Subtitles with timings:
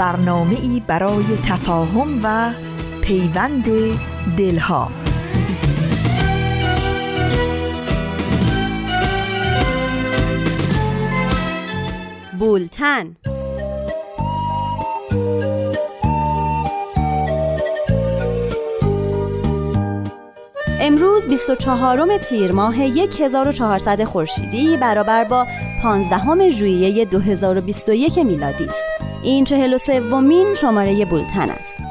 [0.00, 2.52] برنامه ای برای تفاهم و
[3.02, 3.64] پیوند
[4.36, 4.90] دلها
[12.38, 13.16] بولتن
[20.80, 25.46] امروز 24 تیر ماه 1400 خورشیدی برابر با
[25.82, 28.99] 15 ژوئیه 2021 میلادی است.
[29.22, 31.89] این 43 ومین شماره بولتن است.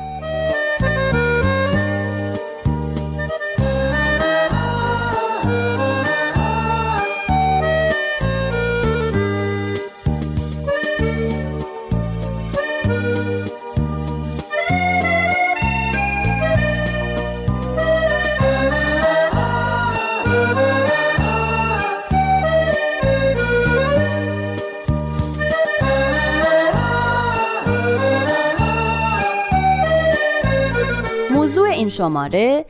[31.89, 32.65] این شماره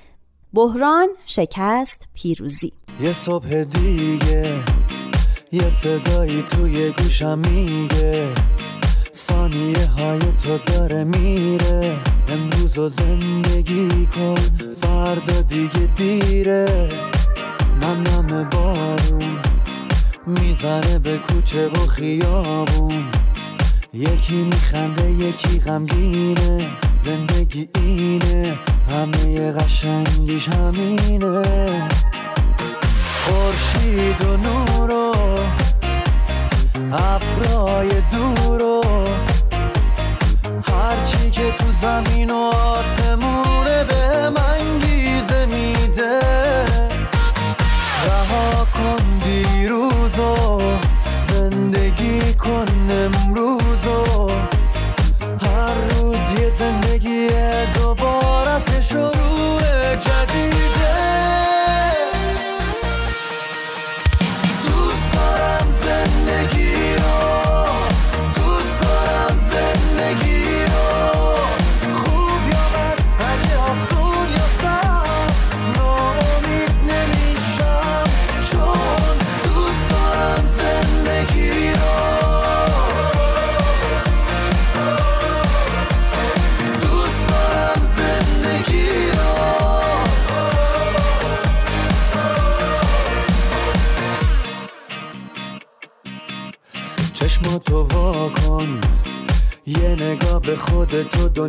[0.53, 2.73] بحران شکست پیروزی.
[3.01, 4.55] یه صبح دیگه
[5.51, 8.27] یه صدایی توی گوشم میگه.
[9.13, 11.97] ثانیه های تو داره میره.
[12.27, 14.35] امروز و زندگی کن
[14.81, 16.89] فردا دیگه دیره.
[17.81, 19.37] نم نم بارون
[20.27, 23.11] می‌زنه به کوچه و خیابون.
[23.93, 26.71] یکی میخنده یکی غمگینه.
[27.09, 28.57] زندگی اینه
[28.89, 31.87] همه قشنگیش همینه.
[33.23, 35.15] خورشید و نور و
[36.93, 38.83] ابرای دور و
[40.63, 43.38] هرچی که تو زمین و آسمونه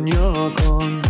[0.01, 1.01] دنیا کن.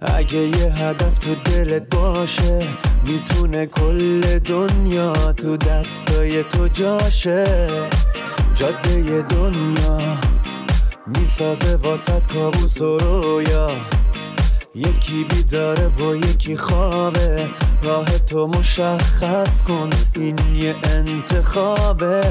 [0.00, 2.68] اگه یه هدف تو دلت باشه
[3.06, 7.68] می‌تونه کل دنیا تو دستای تو جاشه.
[8.54, 9.98] جاده دنیا
[11.06, 13.70] می‌سازه واسط کابوس و رویا.
[14.74, 17.48] یکی بیداره و یکی خوابه.
[17.82, 22.22] راه تو مشخص کن این یه انتخابه.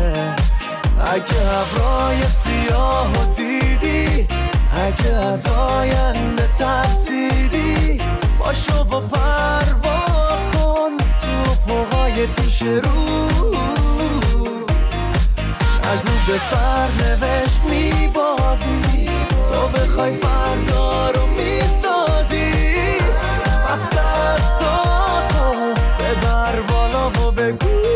[1.05, 4.27] اگه ابرای سیاه و دیدی
[4.73, 8.01] اگه از آینده ترسیدی
[8.39, 13.27] باشو و پرواز کن تو فوقای پیش رو.
[15.83, 19.05] اگو به سر نوشت میبازی
[19.49, 22.51] تو بخوای فردا رو می‌سازی.
[23.67, 27.90] پس دستاتو ببر بالا و بگو.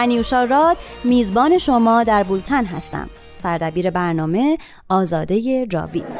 [0.00, 3.10] من یوشا راد میزبان شما در بولتن هستم.
[3.36, 4.58] سردبیر برنامه
[4.88, 6.19] آزاده جاوید.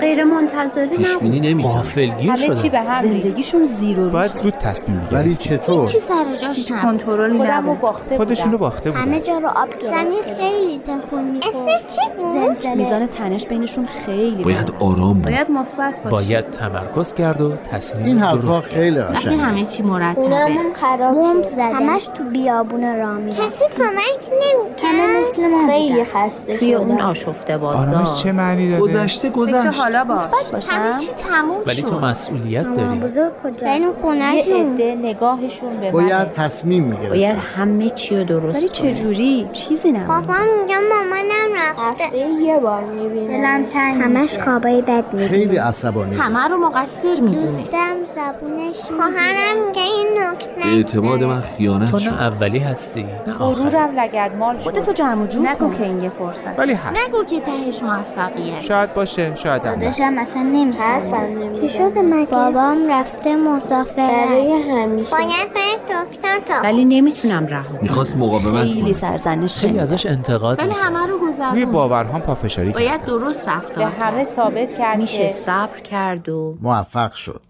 [0.00, 3.02] غیر منتظره پیشبینی غافلگیر چی به هم.
[3.02, 6.82] زندگیشون زیر و باید روز زود تصمیم ولی می‌گیرن چطور؟ چی سر جاش نبود.
[6.82, 9.02] کنترلی خودم رو باخته خودشون رو بودم باخته بودن.
[9.02, 12.74] همه جا رو آب زمین خیلی تکون می‌خورد اسمش چی بود؟ زلزله.
[12.74, 14.72] میزان تنش بینشون خیلی باید.
[14.80, 15.32] آرام بود.
[15.32, 19.36] باید مثبت باشی باید تمرکز کرد و تصمیم این حرفا خیلی قشنگه.
[19.36, 20.22] همه چی مرتبه.
[20.22, 21.58] خونمون خراب شد.
[21.58, 23.46] همش تو بیابون راه می‌رفتیم.
[23.46, 25.20] کسی کمک نمی‌کرد.
[25.20, 30.04] مثل ما خیلی خسته توی اون آشفته آرامش بازار چه معنی داره گذشته گذشت حالا
[30.04, 30.20] باش.
[30.20, 30.74] مثبت باشم.
[30.74, 32.98] همه چی تموم ولی تو مسئولیت داری.
[32.98, 36.24] بزرگ کجا این یه خونهشون عده نگاهشون به باید منه.
[36.24, 38.94] تصمیم می‌گرفت باید همه چی رو درست ولی کنی.
[38.94, 42.18] چجوری چیزی نمونده بابا میگم مامانم رفته.
[42.18, 46.16] یه بار می‌بینم دلم تنگ همش خوابای بد خیلی می‌بینم عصبانی.
[46.16, 47.34] همه رو مقصر می‌دونی.
[47.34, 52.08] دوستم زبونش خواهرم میگه این نکته اعتماد من خیانت تو شد.
[52.08, 56.10] نه اولی هستی نه غرورم لگدمال شد خودتو جمع و جور نگو که این یه
[56.10, 56.58] فرصت.
[56.58, 57.08] ولی هست.
[57.08, 58.60] نگو که تهش موفقیت.
[58.60, 59.79] شاید باشه شاید هم.
[59.80, 61.60] داداشم اصلا نمی‌زنه.
[61.60, 63.96] چی شده مگه؟ بابام رفته مسافرت.
[63.96, 65.10] برای همیشه.
[65.10, 69.78] باید بره دکتر تا ولی نمی‌تونم رها می‌خواست مقاومت خیلی سرزنش خیلی.
[69.78, 70.74] ازش انتقاد ولی.
[70.74, 74.28] همه رو روی گذرون باورهام پافشاری کرد باید درست به رفتار همه کرد.
[74.28, 77.42] ثابت کرد میشه صبر کرد و موفق شد.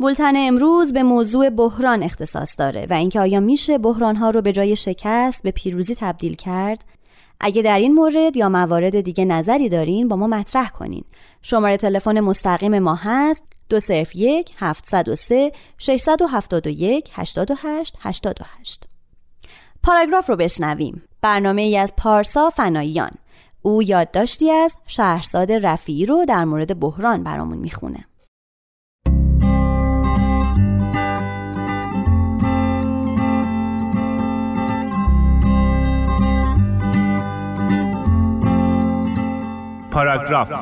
[0.00, 4.76] بولتن امروز به موضوع بحران اختصاص داره و اینکه آیا میشه بحرانها رو به جای
[4.76, 6.84] شکست به پیروزی تبدیل کرد؟
[7.40, 11.04] اگه در این مورد یا موارد دیگه نظری دارین با ما مطرح کنین.
[11.42, 16.70] شماره تلفن مستقیم ما هست دو صرف یک هفتصد و سه ششصد و هفتاد و
[16.70, 18.84] یک هشتاد و هشت هشتاد و هشت.
[19.82, 21.02] پاراگراف رو بشنویم.
[21.20, 23.10] برنامه ای از پارسا فناییان
[23.62, 28.04] او یادداشتی از شهرزاد رفیعی رو در مورد بحران برامون می‌خونه.
[39.90, 40.52] پاراگراف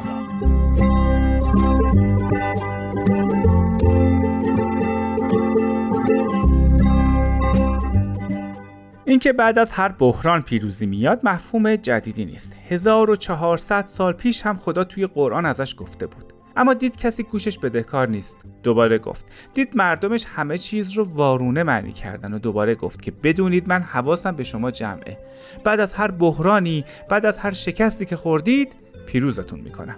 [9.05, 12.57] اینکه بعد از هر بحران پیروزی میاد مفهوم جدیدی نیست.
[12.69, 16.33] 1400 سال پیش هم خدا توی قرآن ازش گفته بود.
[16.57, 18.39] اما دید کسی گوشش بدهکار نیست.
[18.63, 19.25] دوباره گفت.
[19.55, 24.37] دید مردمش همه چیز رو وارونه معنی کردن و دوباره گفت که بدونید من حواسم
[24.37, 25.19] به شما جمعه.
[25.65, 28.73] بعد از هر بحرانی بعد از هر شکستی که خوردید
[29.07, 29.97] پیروزتون می‌کنم.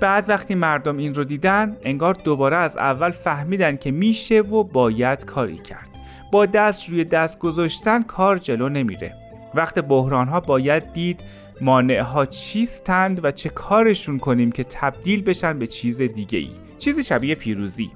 [0.00, 5.24] بعد وقتی مردم این رو دیدن انگار دوباره از اول فهمیدن که میشه و باید
[5.24, 5.90] کاری کرد.
[6.32, 9.14] با دست روی دست گذاشتن کار جلو نمیره.
[9.54, 11.20] وقت بحران ها باید دید
[11.60, 17.02] مانع ها چیستند و چه کارشون کنیم که تبدیل بشن به چیز دیگه ای چیزی
[17.02, 17.90] شبیه پیروزی.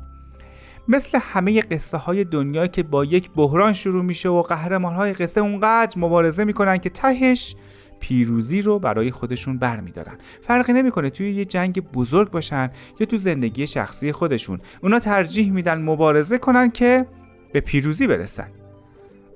[0.89, 5.41] مثل همه قصه های دنیا که با یک بحران شروع میشه و قهرمان های قصه
[5.41, 7.57] اونقدر مبارزه می‌کنن که تهش
[8.01, 10.15] پیروزی رو برای خودشون برمیدارن.
[10.43, 14.59] فرقی نمی‌کنه توی یه جنگ بزرگ باشن یا تو زندگی شخصی خودشون.
[14.83, 17.07] اونا ترجیح میدن مبارزه کنن که
[17.53, 18.60] به پیروزی برسن.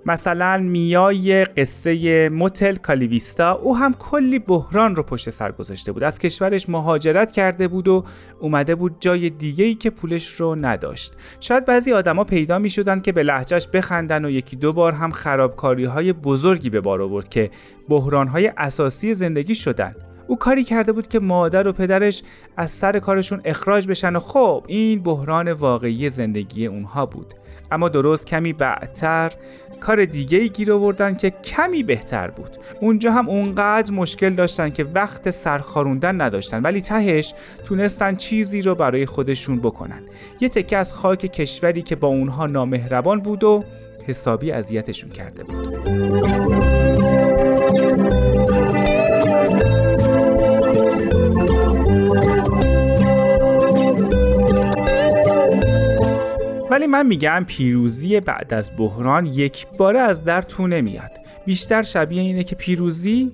[0.07, 6.05] مثلا میای قصه موتل کالیویستا او هم کلی بحران رو پشت سر گذاشته بود.
[6.05, 8.05] از کشورش مهاجرت کرده بود و
[8.41, 11.13] اومده بود جای دیگه ای که پولش رو نداشت.
[11.41, 15.11] شاید بعضی آدما پیدا می شدن که به لهجهش بخندن و یکی دو بار هم
[15.11, 17.51] خرابکاری های بزرگی به بار آورد که
[17.89, 19.95] بحران های اساسی زندگی شدن.
[20.27, 22.23] او کاری کرده بود که مادر و پدرش
[22.57, 27.35] از سر کارشون اخراج بشن و خب این بحران واقعی زندگی اونها بود.
[27.71, 29.33] اما درست کمی بعدتر
[29.75, 32.51] کار دیگه ای گیر آوردن که کمی بهتر بود.
[32.81, 39.07] اونجا هم اونقدر مشکل داشتن که وقت سرخاروندن نداشتن ولی تهش تونستن چیزی رو برای
[39.07, 40.03] خودشون بکنن.
[40.41, 43.65] یه تکه از خاک کشوری که با اونها نامهربان بود و
[44.07, 46.44] حسابی اذیتشون کرده بود.
[56.75, 61.11] ولی من میگم پیروزی بعد از بحران یک باره از در تو نمیاد.
[61.47, 63.33] بیشتر شبیه اینه که پیروزی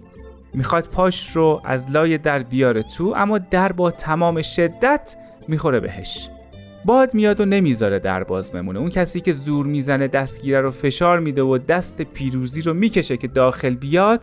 [0.54, 5.16] می‌خواد پاش رو از لای در بیاره تو اما در با تمام شدت
[5.49, 6.28] می‌خوره بهش.
[6.85, 8.78] باد میاد و نمی‌ذاره در باز بمونه.
[8.78, 13.28] اون کسی که زور می‌زنه دستگیره رو فشار میده و دست پیروزی رو می‌کشه که
[13.28, 14.20] داخل بیاد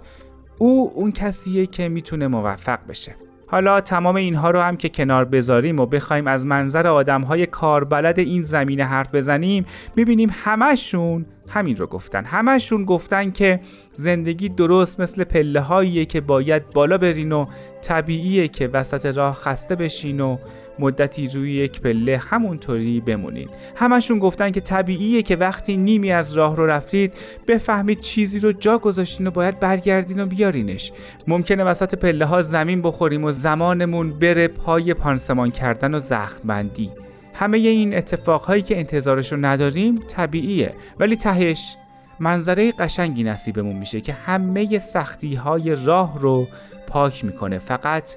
[0.58, 3.16] او اون کسیه که می‌تونه موفق بشه.
[3.48, 8.42] حالا تمام اینها رو هم که کنار بذاریم و بخوایم از منظر آدمهای کاربلد این
[8.42, 12.26] زمینه حرف بزنیم می‌بینیم همشون همین رو گفتن.
[12.26, 13.60] همشون گفتن که
[13.94, 17.46] زندگی درست مثل پله که باید بالا برین و
[17.82, 20.38] طبیعیه که وسط راه خسته بشین و
[20.80, 23.50] مدتی روی یک پله همونطوری بمونید.
[23.76, 27.14] همشون گفتن که طبیعیه که وقتی نیمی از راه رو رفتید
[27.48, 30.92] بفهمید چیزی رو جا گذاشتین و باید برگردین و بیارینش.
[31.28, 36.92] ممکنه وسط پله ها زمین بخوریم و زمانمون بره پای پانسمان کردن و زخم بندی
[37.34, 40.74] همه این اتفاقهایی که انتظارش رو نداریم طبیعیه.
[41.00, 41.76] ولی تهش
[42.20, 46.48] منظره قشنگی نصیبمون میشه که همه سختی های راه رو
[46.88, 47.58] پاک می‌کنه.
[47.58, 48.16] فقط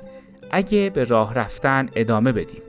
[0.51, 2.63] اگه به راه رفتن ادامه بدیم.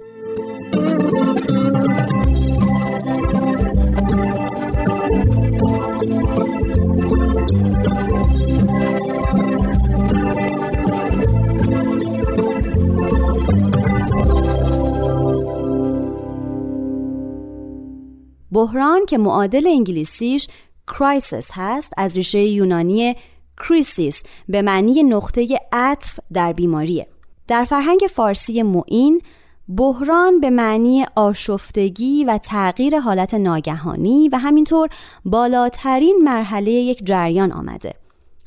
[18.52, 20.48] بحران که معادل انگلیسیش
[20.88, 23.16] crisis هست از ریشه یونانی
[23.58, 27.08] کریسیس به معنی نقطه عطف در بیماریه.
[27.52, 29.22] در فرهنگ فارسی معین
[29.78, 34.90] بحران به معنی آشفتگی و تغییر حالت ناگهانی و همینطور
[35.26, 37.94] بالاترین مرحله یک جریان آمده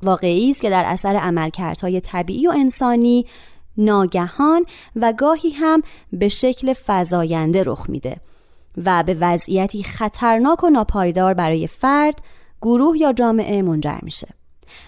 [0.02, 3.26] واقعی است که در اثر عملکردهای طبیعی و انسانی
[3.76, 4.64] ناگهان
[4.96, 5.82] و گاهی هم
[6.12, 8.16] به شکل فزاینده رخ میده
[8.84, 12.18] و به وضعیتی خطرناک و ناپایدار برای فرد،
[12.62, 14.28] گروه یا جامعه منجر میشه.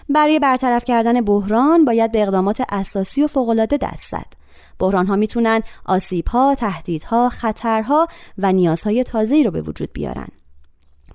[0.09, 4.33] برای برطرف کردن بحران باید به اقدامات اساسی و فوق‌العاده دست زد.
[4.79, 10.27] بحران ها می‌تونن آسیب ها، تهدیدها، خطرها و نیازهای تازه‌ای رو به وجود بیارن.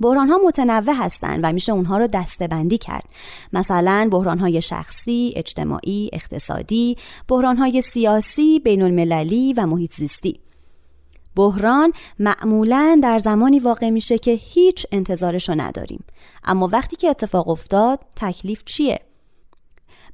[0.01, 2.49] بحران ها متنوع هستند و میشه اونها رو دسته
[2.81, 3.05] کرد.
[3.53, 6.97] مثلا بحران های شخصی، اجتماعی، اقتصادی،
[7.29, 10.41] بحران های سیاسی، بین المللی و محیط زیستی.
[11.37, 16.05] بحران معمولا در زمانی واقع میشه که هیچ انتظارشو نداریم.
[16.45, 19.01] اما وقتی که اتفاق افتاد تکلیف چیه؟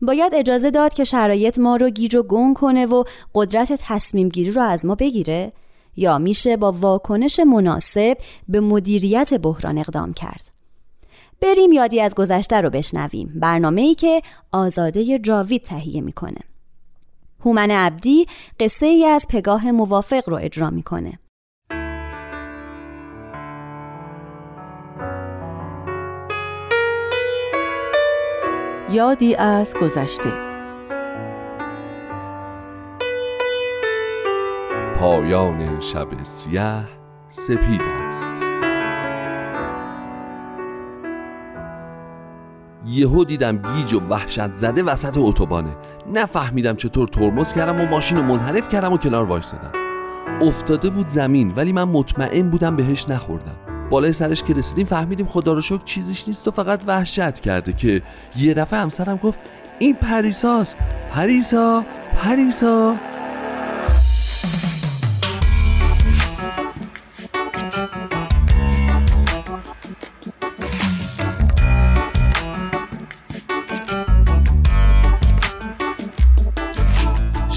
[0.03, 4.51] باید اجازه داد که شرایط ما رو گیج و گم کنه و قدرت تصمیم گیری
[4.51, 5.53] رو از ما بگیره؟
[5.97, 8.17] یا میشه با واکنش مناسب
[8.49, 10.51] به مدیریت بحران اقدام کرد؟
[11.41, 13.33] بریم یادی از گذشته رو بشنویم.
[13.35, 14.23] برنامه ای که
[14.53, 16.48] آزاده جاوید تهیه می‌کنه.
[17.41, 18.27] هومن عبدی
[18.61, 21.19] قصه ای از پگاه موافق رو اجرا می‌کنه.
[28.91, 30.33] یادی از گذشته
[34.97, 36.85] پایان شب سیاه
[37.29, 38.38] سپید است
[42.89, 45.77] یهو دیدم گیج و وحشت زده وسط اتوبانه.
[46.13, 49.73] نفهمیدم چطور ترمز کردم و ماشین رو منحرف کردم و کنار وایستادم.
[50.43, 53.57] افتاده بود زمین ولی من مطمئن بودم بهش نخوردم.
[53.91, 58.03] بالای سرش که رسیدیم فهمیدیم خدا رو شکر چیزیش نیست و فقط وحشت کرده که
[58.37, 59.39] یه دفعه همسرم گفت
[59.79, 60.79] این پریساست
[61.13, 61.85] پریسا
[62.17, 62.95] پریسا.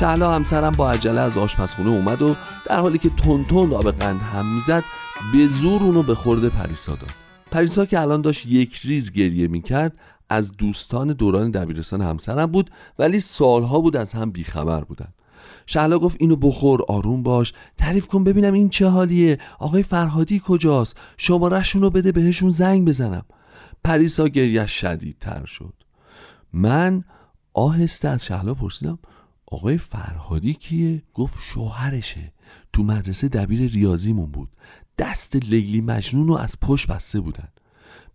[0.02, 4.22] شهلا همسرم با عجله از آشپزخونه اومد و در حالی که تون تون آب قند
[4.22, 4.84] هم می‌زد
[5.34, 7.10] به زور اونو به خورده پریسا داد.
[7.52, 13.20] پریسا که الان داشت یک ریز گریه می‌کرد از دوستان دوران دبیرستان همسرم بود ولی
[13.20, 15.08] سالها بود از هم بیخبر بودن.
[15.66, 17.54] شهلا گفت اینو بخور آروم باش.
[17.78, 19.38] تعریف کن ببینم این چه حالیه.
[19.60, 23.26] آقای فرهادی کجاست؟ شمارهشون رو بده بهشون زنگ بزنم.
[23.84, 25.74] پریسا گریه شدیدتر شد.
[26.54, 27.04] من
[27.54, 29.00] آهسته از شهلا پرسیدم
[29.52, 32.34] آقای فرهادی کیه؟ گفت شوهرشه.
[32.74, 34.50] تو مدرسه دبیر ریاضیمون بود.
[34.98, 37.48] دست لیلی مجنون رو از پشت بسته بودن.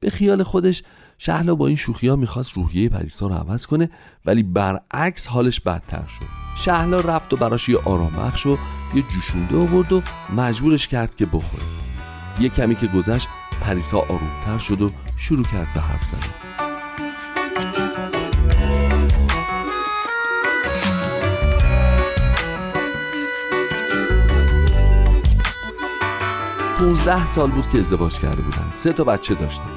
[0.00, 0.82] به خیال خودش
[1.18, 3.90] شهلا با این شوخی ها می‌خواست روحیه پریسا رو عوض کنه
[4.24, 6.26] ولی برعکس حالش بدتر شد.
[6.58, 8.48] شهلا رفت و براش یه آرام و
[8.96, 10.02] یه جوشونده آورد و
[10.36, 11.64] مجبورش کرد که بخوره.
[12.40, 13.28] یه کمی که گذشت
[13.60, 16.45] پریسا آرومتر شد و شروع کرد به حرف زدن.
[26.78, 28.70] 15 سال بود که ازدواج کرده بودن.
[28.72, 29.70] سه تا بچه داشتن.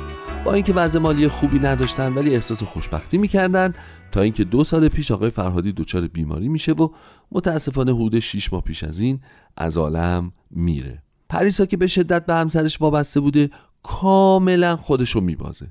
[0.45, 3.73] با اینکه وضع مالی خوبی نداشتن ولی احساس خوشبختی می‌کردن
[4.11, 6.89] تا اینکه دو سال پیش آقای فرهادی دچار بیماری میشه و
[7.31, 9.21] متاسفانه حدود 6 ماه پیش از این
[9.57, 11.03] از عالم میره.
[11.29, 13.49] پریسا که به شدت به همسرش وابسته بوده
[13.83, 15.67] کاملا خودشو میبازه.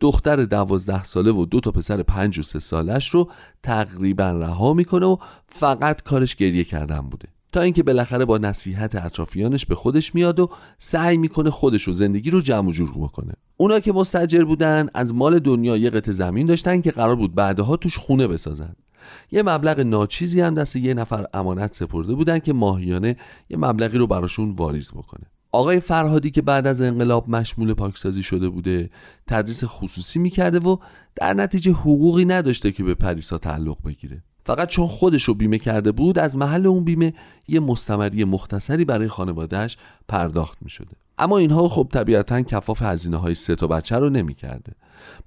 [0.00, 3.30] دختر دوازده ساله و دو تا پسر پنج و سه سالش رو
[3.62, 5.16] تقریبا رها می‌کنه و
[5.48, 7.28] فقط کارش گریه کردن بوده.
[7.52, 12.30] تا اینکه بالاخره با نصیحت اطرافیانش به خودش میاد و سعی می‌کنه خودش و زندگی
[12.30, 13.32] رو جمع جور بکنه.
[13.56, 17.76] اونا که مستجر بودن از مال دنیا یه قطع زمین داشتن که قرار بود بعدها
[17.76, 18.74] توش خونه بسازن.
[19.30, 23.16] یه مبلغ ناچیزی هم دست یه نفر امانت سپرده بودن که ماهیانه
[23.50, 25.26] یه مبلغی رو براشون واریز بکنه.
[25.52, 28.90] آقای فرهادی که بعد از انقلاب مشمول پاکسازی شده بوده
[29.26, 30.76] تدریس خصوصی می‌کرده و
[31.14, 34.22] در نتیجه حقوقی نداشته که به پریسا تعلق بگیره.
[34.44, 37.14] فقط چون خودش رو بیمه کرده بود از محل اون بیمه
[37.48, 39.76] یه مستمری مختصری برای خانوادهش
[40.08, 44.34] پرداخت می شده اما اینها خب طبیعتا کفاف هزینه های سه تا بچه رو نمی
[44.34, 44.72] کرده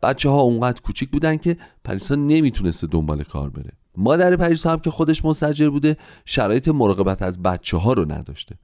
[0.04, 3.72] بچه ها اونقدر کوچیک بودن که پریسا نمی‌تونسته دنبال کار بره.
[3.98, 8.56] مادر پریسا هم که خودش مستجر بوده شرایط مراقبت از بچه ها رو نداشته.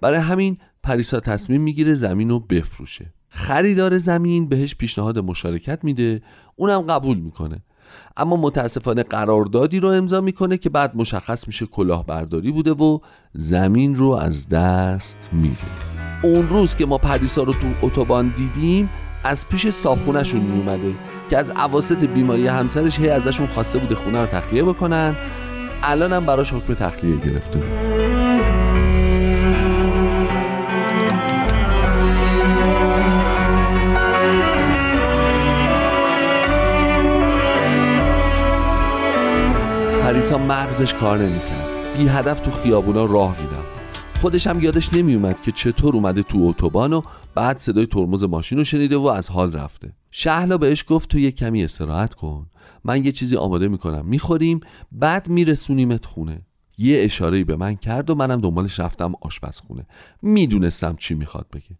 [0.00, 3.12] برای همین پریسا تصمیم می‌گیره زمین رو بفروشه.
[3.28, 6.22] خریدار زمین بهش پیشنهاد مشارکت میده.
[6.56, 7.62] اونم قبول می‌کنه.
[8.16, 12.98] اما متاسفانه قراردادی رو امضا می‌کنه که بعد مشخص میشه کلاهبرداری بوده و
[13.32, 15.56] زمین رو از دست میده.
[16.22, 18.90] اون روز که ما پریسا رو تو اتوبان دیدیم
[19.24, 20.94] از پیش صابخونهشون میومده
[21.30, 25.16] که از عواست بیماری همسرش هی ازشون خواسته بوده خونه رو تخلیه بکنن.
[25.82, 28.25] الانم براش حکم تخلیه گرفته بود.
[40.26, 41.96] پریسا مغزش کار نمی‌کرد.
[41.96, 43.64] بی هدف تو خیابونا راه میرم
[44.20, 47.02] خودش هم یادش نمیومد که چطور اومده تو اتوبان و
[47.34, 49.92] بعد صدای ترمز ماشین رو شنیده و از حال رفته.
[50.10, 52.46] شهلا بهش گفت تو یه کمی استراحت کن.
[52.84, 54.06] من یه چیزی آماده می‌کنم.
[54.06, 54.60] می‌خوریم
[54.92, 56.42] بعد میرسونیمت خونه.
[56.78, 59.86] یه اشاره به من کرد و منم دنبالش رفتم آشپزخونه.
[60.22, 61.78] می‌دونستم چی می‌خواد بگه.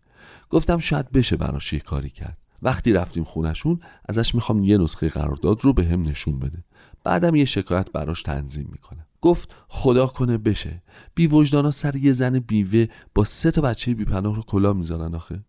[0.50, 2.38] گفتم شاید بشه براش یه کاری کرد.
[2.62, 6.64] وقتی رفتیم خونشون ازش می‌خوام یه نسخه قرارداد رو به هم نشون بده.
[7.07, 9.07] بعدم یه شکایت براش تنظیم می‌کنه.
[9.23, 10.83] گفت خدا کنه بشه.
[11.14, 15.14] بی وجدانا سر یه زن بیوه با سه تا بچه بی پناه رو کلا می‌زنن
[15.14, 15.45] آخه.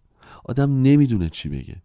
[0.46, 1.76] آدم نمی‌دونه چی بگه.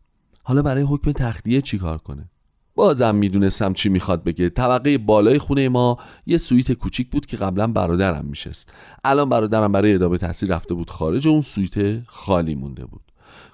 [0.43, 2.31] حالا برای حکم تخلیه چی کار کنه؟
[2.75, 4.49] بازم می‌دونستم چی می‌خواد بگه.
[4.49, 8.73] طبقه بالای خونه ما یه سویت کوچیک بود که قبلا برادرم میشست.
[9.05, 13.03] الان برادرم برای ادامه تحصیل رفته بود خارج اون سویت خالی مونده بود.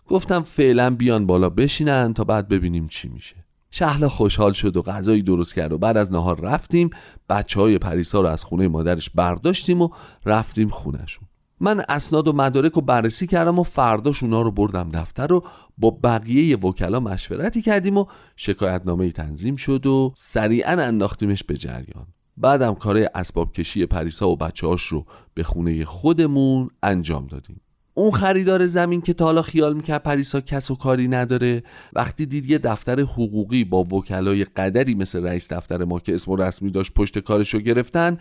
[0.06, 3.47] گفتم فعلا بیان بالا بشینن تا بعد ببینیم چی میشه.
[3.70, 6.90] شهلا خوشحال شد و غذایی درست کرد و بعد از نهار رفتیم.
[7.28, 9.88] بچه های پریسا رو از خونه مادرش برداشتیم و
[10.26, 11.28] رفتیم خونشون
[11.60, 15.44] من اسناد و مدارک رو بررسی کردم و فرداش اونا رو بردم دفتر و
[15.78, 22.06] با بقیه وکلا مشورتی کردیم و شکایتنامه تنظیم شد و سریعا انداختیمش به جریان.
[22.36, 27.60] بعدم کار اسباب کشی پریسا و بچه هاش رو به خونه خودمون انجام دادیم.
[27.98, 32.50] اون خریدار زمین که تا حالا خیال می‌کرد پریسا کس و کاری نداره وقتی دید
[32.50, 37.18] یه دفتر حقوقی با وکلای قدری مثل رئیس دفتر ما که اسم رسمی داشت پشت
[37.18, 38.18] کارشو گرفتن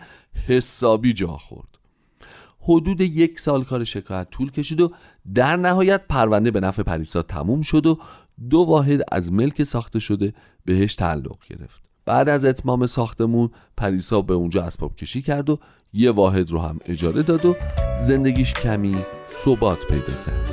[0.48, 1.68] حسابی جا خورد.
[2.60, 4.92] حدود یک سال کار شکایت طول کشید و
[5.34, 7.98] در نهایت پرونده به نفع پریسا تموم شد و
[8.50, 11.82] دو واحد از ملک ساخته شده بهش تعلق گرفت.
[12.04, 15.58] بعد از اتمام ساختمون پریسا به اونجا اسباب کشی کرد و
[15.92, 17.56] یه واحد رو هم اجاره داد و
[18.00, 18.96] زندگیش کمی
[19.30, 20.50] ثبات پیدا کرد.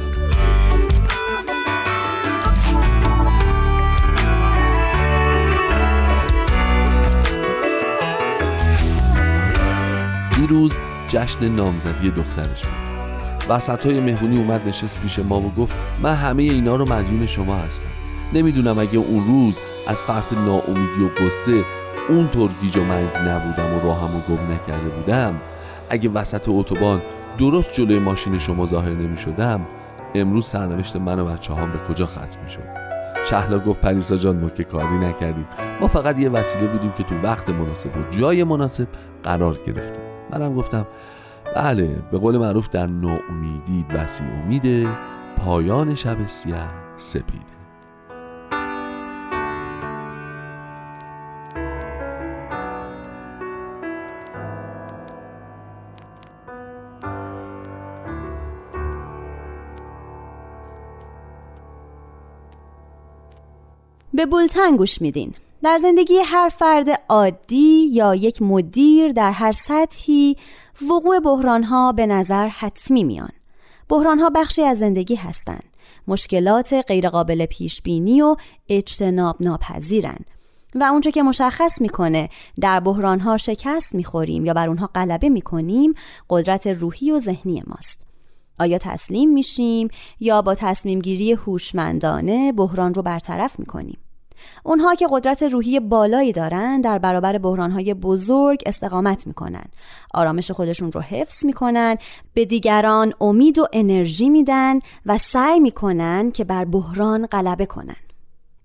[10.36, 10.74] دیروز
[11.08, 12.86] جشن نامزدی دخترش بود.
[13.50, 17.56] وسط های مهمونی اومد نشست پیش ما و گفت من همه اینا رو مدیون شما
[17.56, 17.88] هستم.
[18.34, 21.64] نمی‌دونم اگه اون روز از فرط ناامیدی و قصه
[22.10, 25.42] اونطور گیج و منگ نبودم و راهم و گم نکرده بودم
[25.90, 27.02] اگه وسط اتوبان
[27.38, 29.68] درست جلوی ماشین شما ظاهر نمی شدم
[30.16, 32.86] امروز سرنوشت من و بچه هم به کجا ختم می شد
[33.30, 35.48] شهلا گفت پریسا جان ما که کاری نکردیم.
[35.82, 38.88] ما فقط یه وسیله بودیم که تو وقت مناسب و جای مناسب
[39.24, 40.04] قرار گرفتیم.
[40.32, 40.88] منم گفتم
[41.56, 44.88] بله به قول معروف در ناامیدی بسی امیده
[45.38, 47.55] پایان شب سیاه سپیده.
[64.26, 65.34] به بولتن گوش میدین.
[65.64, 70.38] در زندگی هر فرد عادی یا یک مدیر در هر سطحی
[70.90, 73.30] وقوع بحرانها به نظر حتمی میان.
[73.90, 75.64] بحرانها بخشی از زندگی هستند.
[76.08, 78.36] مشکلات غیرقابل پیش بینی و
[78.70, 80.20] اجتناب ناپذیرن.
[80.76, 82.30] و اونچه که مشخص می‌کنه
[82.62, 85.94] در بحرانها شکست می‌خوریم یا بر اونها غلبه می‌کنیم
[86.30, 88.06] قدرت روحی و ذهنی ماست.
[88.60, 89.88] آیا تسلیم میشیم
[90.20, 93.98] یا با تصمیم گیری هوشمندانه بحران رو برطرف می‌کنیم؟
[94.64, 99.66] اونها که قدرت روحی بالایی دارن در برابر بحرانهای بزرگ استقامت می‌کنن.
[100.14, 101.98] آرامش خودشون رو حفظ می‌کنن
[102.34, 107.96] به دیگران امید و انرژی میدن و سعی می‌کنن که بر بحران غلبه کنن.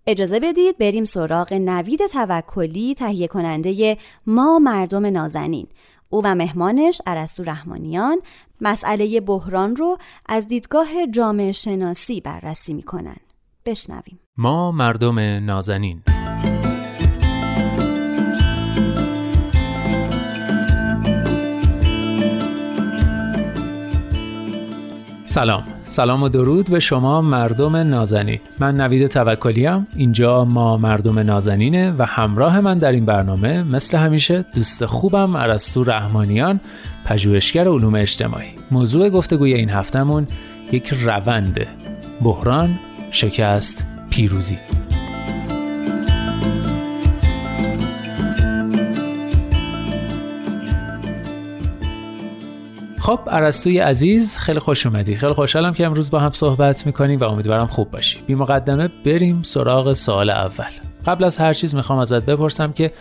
[0.07, 5.66] اجازه بدید بریم سراغ نوید توکلی تهیه کننده ما مردم نازنین.
[6.11, 8.21] او و مهمانش عرستو رحمانیان
[8.61, 13.16] مسئله بحران رو از دیدگاه جامعه شناسی بررسی می‌کنن.
[13.64, 14.19] بشنویم.
[14.40, 16.03] ما مردم نازنین.
[25.24, 25.62] سلام.
[25.85, 28.40] سلام و درود به شما مردم نازنین.
[28.61, 29.87] من نوید توکلیم.
[29.96, 35.85] اینجا ما مردم نازنینه و همراه من در این برنامه مثل همیشه دوست خوبم عرستو
[35.85, 36.61] رحمانیان
[37.05, 38.50] پژوهشگر علوم اجتماعی.
[38.70, 40.26] موضوع گفتگوی این هفتهمون
[40.72, 41.68] یک رونده
[42.22, 42.70] بحران
[43.11, 44.59] شکست پیروزی.
[52.99, 55.16] خب عرستوی عزیز خیلی خوش اومدی.
[55.16, 58.18] خیلی خوشحالم که امروز با هم صحبت می‌کنیم و امیدوارم خوب باشی.
[58.27, 60.70] بی مقدمه بریم سراغ سوال اول.
[61.07, 62.92] قبل از هر چیز می‌خوام ازت بپرسم که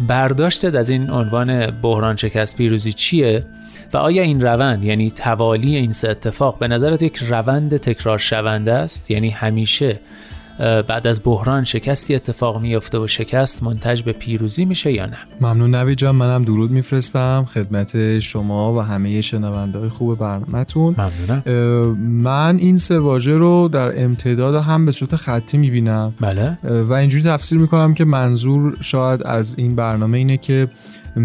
[0.00, 3.46] برداشتت از این عنوان بحران شکست پیروزی چیه
[3.92, 8.72] و آیا این روند یعنی توالی این سه اتفاق به نظرت یک روند تکرار شونده
[8.72, 9.98] است؟ یعنی همیشه
[10.58, 15.74] بعد از بحران شکستی اتفاق میفته و شکست منتج به پیروزی میشه یا نه؟ ممنون
[15.74, 17.46] نوی جان منم درود میفرستم.
[17.54, 20.94] خدمت شما و همه شنونده های خوب برنامهتون.
[20.98, 21.42] ممنونم.
[21.98, 26.14] من این سه واژه رو در امتداد هم به صورت خطی می‌بینم.
[26.20, 26.58] بله.
[26.62, 30.68] و اینجوری تفسیر می‌کنم که منظور شاید از این برنامه اینه که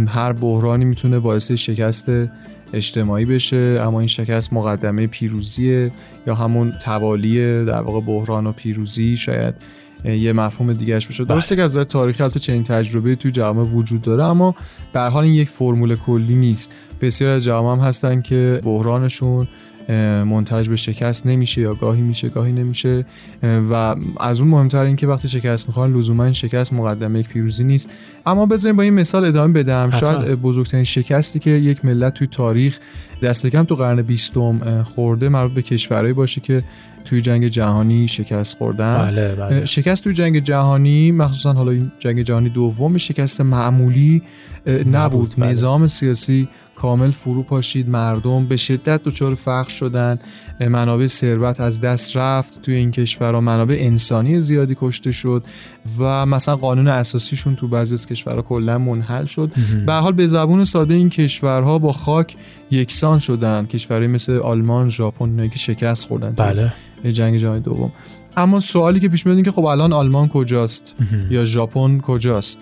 [0.07, 2.09] هر بحرانی می‌تونه باعث شکست
[2.73, 5.91] اجتماعی بشه اما این شکست مقدمه پیروزیه
[6.27, 9.55] یا همون توالی در واقع بحران و پیروزی شاید
[10.05, 11.25] یه مفهوم دیگهش بشه.
[11.25, 14.55] درسته که از نظر تاریخی البته چنین تجربه توی جامعه وجود داره اما
[14.93, 16.71] به حال این یک فرمول کلی نیست.
[17.01, 19.47] بسیار از جامعه هم هستن که بحرانشون
[20.25, 23.05] منتج به شکست نمیشه یا گاهی میشه گاهی نمیشه.
[23.71, 27.89] و از اون مهمتر این که وقتی شکست می‌خوان لزوما شکست مقدمه یک پیروزی نیست.
[28.25, 29.91] اما بذاریم با این مثال ادامه بدم.
[29.91, 32.79] شاید بزرگترین شکستی که یک ملت توی تاریخ
[33.23, 36.63] دست کم تو قرن بیستم خورده مربوط به کشورهایی باشه که
[37.05, 38.97] توی جنگ جهانی شکست خوردن.
[38.97, 39.65] بله بله.
[39.65, 44.21] شکست توی جنگ جهانی مخصوصا حالا این جنگ جهانی دوم شکست معمولی
[44.91, 45.33] نبود.
[45.37, 45.49] بله.
[45.49, 46.47] نظام سیاسی
[46.81, 47.89] کامل فرو پاشید.
[47.89, 50.19] مردم به شدت دچار فقر شدن.
[50.59, 53.41] منابع ثروت از دست رفت توی این کشورها.
[53.41, 55.43] منابع انسانی زیادی کشته شد
[55.99, 59.51] و مثلا قانون اساسیشون تو بعضی از کشورها کلا منحل شد.
[59.85, 62.35] به حال به زبون ساده این کشورها با خاک
[62.71, 63.65] یکسان شدن.
[63.65, 66.31] کشورهای مثل آلمان ژاپن که شکست خوردن.
[66.31, 66.73] بله.
[67.11, 67.91] جنگ جهانی دوم.
[68.37, 70.95] اما سوالی که پیش میاد که خب الان آلمان کجاست؟
[71.29, 72.59] یا ژاپن کجاست؟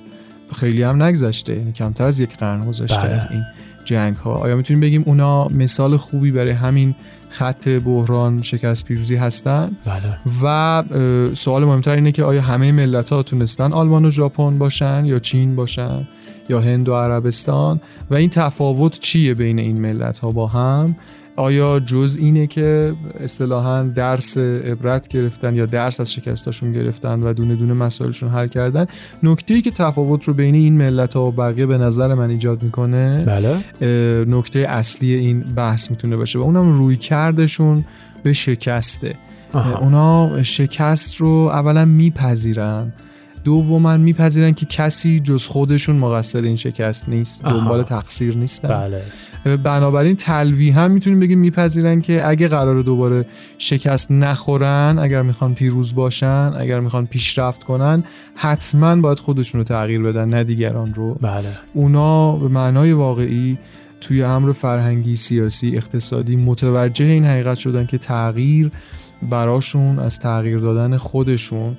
[0.56, 1.56] خیلی هم نگذشته.
[1.56, 3.10] یعنی کمتر از یک قرن گذشته بله.
[3.10, 3.44] از این.
[3.90, 6.96] جنگ ها آیا می‌تونیم بگیم اونا مثال خوبی برای همین
[7.30, 10.20] خط بحران شکست پیروزی هستن؟ بله.
[10.44, 10.84] و
[11.34, 15.56] سوال مهمتر اینه که آیا همه ملت ها تونستن آلمان و ژاپن باشن یا چین
[15.56, 16.08] باشن
[16.50, 20.96] یا هند و عربستان؟ و این تفاوت چیه بین این ملت ها با هم؟
[21.40, 27.56] آیا جز اینه که اصطلاحا درس عبرت گرفتن یا درس از شکستاشون گرفتن و دونه
[27.56, 28.86] دونه مسائلشون حل کردن؟
[29.24, 33.26] نکته که تفاوت رو بین این ملت ها و بقیه به نظر من ایجاد می‌کنه
[33.26, 34.26] بله.
[34.26, 37.86] نکته اصلی این بحث می‌تونه باشه و اونم روی کردشون
[38.24, 39.16] به شکسته.
[39.54, 39.80] آها.
[39.80, 42.94] اونا شکست رو اولا میپذیرن.
[43.44, 47.44] دوما میپذیرن که کسی جز خودشون مقصر این شکست نیست.
[47.44, 48.68] دنبال تقصیر نیستن.
[48.68, 49.02] بله.
[49.46, 53.26] بنابراین تلوی هم می‌تونیم بگیم میپذیرن که اگه قرار دوباره
[53.58, 58.04] شکست نخورن اگر می‌خوان پیروز باشن اگر می‌خوان پیشرفت کنن
[58.36, 61.14] حتما باید خودشون رو تغییر بدن نه دیگران رو.
[61.14, 61.50] بله.
[61.74, 63.58] اونا به معنای واقعی
[64.02, 68.72] توی امر فرهنگی سیاسی اقتصادی متوجه این حقیقت شدن که تغییر
[69.30, 71.78] براشون از تغییر دادن خودشون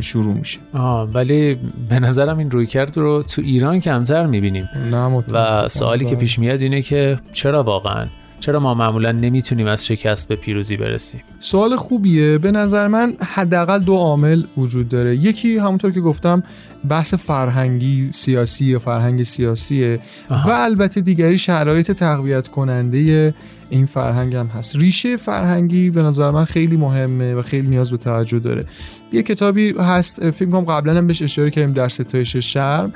[0.00, 0.58] شروع میشه.
[0.74, 4.68] آه ولی به نظرم این روی کرد رو تو ایران کمتر می‌بینیم.
[4.90, 8.06] نه و سوالی که پیش میاد اینه که چرا واقعا؟
[8.40, 12.38] چرا ما معمولا نمی‌تونیم از شکست به پیروزی برسیم؟ سوال خوبیه.
[12.38, 15.16] به نظر من حداقل دو عامل وجود داره.
[15.16, 16.42] یکی همونطور که گفتم
[16.88, 20.50] بحث فرهنگی سیاسی یا فرهنگ سیاسیه آها.
[20.50, 23.34] و البته دیگری شرایط تقویت کننده
[23.70, 24.76] این فرهنگ هم هست.
[24.76, 28.64] ریشه فرهنگی به نظر من خیلی مهمه و خیلی نیاز به توجه داره.
[29.12, 32.92] یه کتابی هست فکر کنم قبلا هم بهش اشاره کردیم در ستایش شرم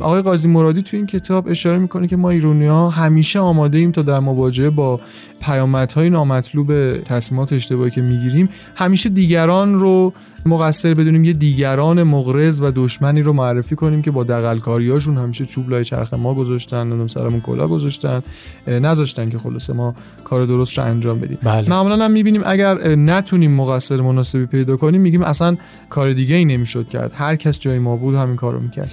[0.00, 3.92] آقای قاضی مرادی تو این کتاب اشاره می‌کنه که ما ایرانی ها همیشه آماده ایم
[3.92, 5.00] تا در مواجهه با
[5.40, 10.12] پیامدهای نامطلوب تصمیمات اشتباهی که می‌گیریم همیشه دیگران رو
[10.46, 15.70] مقصر بدونیم یه دیگران مغرض و دشمنی رو معرفی کنیم که با دغلکاریاشون همیشه چوب
[15.70, 18.22] لای چرخ ما گذاشتن نمی‌دونم سرمون کلا گذاشتن
[18.66, 21.38] نذاشتن که خلاصه ما کار درست رو انجام بدیم.
[21.42, 21.68] بله.
[21.68, 25.55] معمولا هم می‌بینیم اگر نتونیم مقصر مناسبی پیدا کنیم میگیم اصلا
[25.90, 27.12] کار دیگه ای نمی‌شد کرد.
[27.14, 28.90] هر کس جای ما بود همین کارو می‌کرد.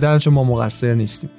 [0.00, 1.30] در ما مقصر نیستیم.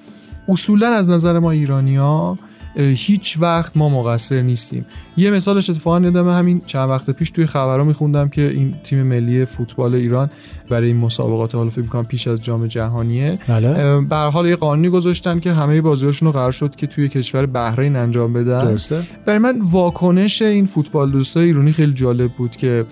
[0.47, 2.38] اصولا از نظر ما ایرانیا
[2.75, 4.86] هیچ وقت ما مقصر نیستیم.
[5.17, 9.45] یه مثالش اتفاقا یادم همین چند وقت پیش توی خبرها میخوندم که این تیم ملی
[9.45, 10.29] فوتبال ایران
[10.69, 13.39] برای این مسابقات حالا فکر می‌کنم پیش از جام جهانیه.
[13.47, 14.01] بله.
[14.01, 17.95] به حال یه قانونی گذاشتن که همه بازیاشون رو قرار شد که توی کشور بحرین
[17.95, 18.65] انجام بدن.
[18.65, 19.03] درسته.
[19.25, 22.86] برای من واکنش این فوتبال دوستای ایرانی خیلی جالب بود که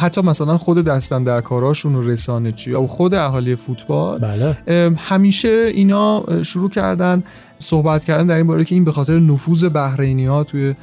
[0.00, 4.18] حتی مثلا خود دستن در کاراشون و رسانه چی یا خود اهالی فوتبال.
[4.18, 4.96] بله.
[4.96, 7.22] همیشه اینا شروع کردن
[7.60, 10.74] صحبت کردن در این باره که این به خاطر نفوذ بحرینی ها توی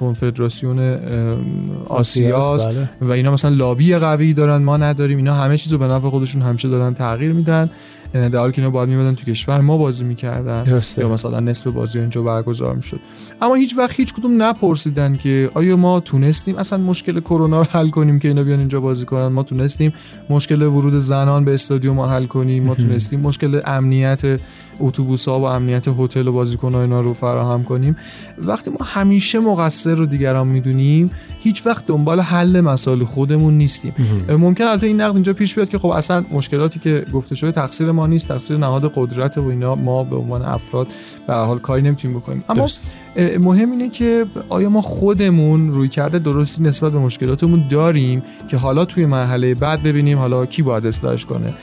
[0.00, 0.78] کنفدراسیون
[1.88, 2.88] آسیاست بله.
[3.00, 6.68] و اینا مثلا لابی قوی دارن ما نداریم اینا همه چیزو به نفع خودشون همیشه
[6.68, 7.70] دارن تغییر میدن
[8.12, 10.82] در حالی که اینا باید میمدن تو کشور ما بازی می‌کردن.
[10.98, 13.00] یا مثلا نصف بازی اینجا برگزار می‌شد.
[13.42, 17.90] اما هیچ وقت هیچ کدوم نپرسیدن که آیا ما تونستیم اصلا مشکل کرونا رو حل
[17.90, 19.94] کنیم که اینا بیان اینجا بازی کنن؟ ما تونستیم
[20.30, 22.64] مشکل ورود زنان به استادیوم حل کنیم.
[22.64, 24.40] ما تونستیم مشکل امنیت
[24.80, 27.96] اتوبوس ها و امنیت هتل و بازیکن ها اینا رو فراهم کنیم.
[28.38, 33.92] وقتی ما همیشه مقصر رو دیگران می‌دونیم هیچ وقت دنبال حل مسائل خودمون نیستیم.
[34.28, 37.92] ممکن البته این نقد اینجا پیش بیاد که خب اصلا مشکلاتی که گفته شده تقصیر
[37.96, 39.74] ما نیست تقصیر نهاد قدرت و اینا.
[39.74, 40.86] ما به عنوان افراد
[41.26, 42.44] به حال کاری نمی‌تونیم بکنیم.
[42.48, 42.82] اما درست.
[43.38, 48.84] مهم اینه که آیا ما خودمون روی کرده درستی نسبت به مشکلاتمون داریم که حالا
[48.84, 51.54] توی مرحله بعد ببینیم حالا کی باید اصلاحش کنه.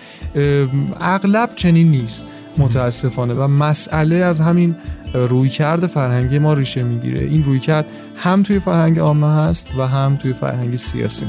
[1.02, 2.26] اغلب چنین نیست
[2.58, 3.34] متاسفانه.
[3.34, 4.76] و مسئله از همین
[5.14, 7.20] رویکرد فرهنگی ما ریشه می‌گیره.
[7.20, 11.26] این رویکرد هم توی فرهنگ عامه هست و هم توی فرهنگ سیاسی.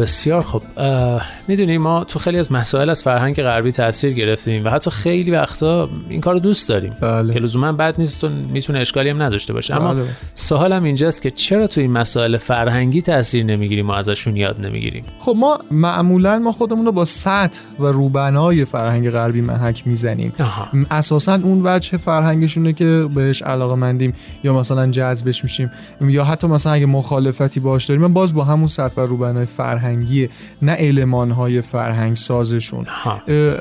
[0.00, 0.62] بسیار خب
[1.48, 5.88] می‌دونی ما تو خیلی از مسائل از فرهنگ غربی تاثیر گرفتیم و حتی خیلی وقتا
[6.08, 7.34] این کار رو دوست داریم بله.
[7.34, 9.74] که لزوما بد نیست و می‌تونه اشکالی هم نداشته باشه.
[9.74, 10.04] اما بله.
[10.34, 15.34] سوالم اینجاست که چرا تو این مسائل فرهنگی تاثیر نمی‌گیریم و ازشون یاد نمی‌گیریم؟ خب
[15.36, 20.32] ما معمولا ما خودمون رو با سطح و روبنای فرهنگ غربی محک می‌زنیم.
[20.90, 26.72] اساسا اون وجه فرهنگشونه که بهش علاقه مندیم یا مثلا جذبش میشیم یا حتی مثلا
[26.72, 29.46] اگه مخالفتی باش داریم باز با همون سطح و روبنای
[29.90, 30.28] فرهنگی
[30.62, 32.86] نه علمان های فرهنگ سازشون.